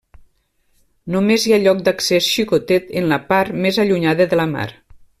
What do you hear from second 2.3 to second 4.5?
xicotet, en la part més allunyada de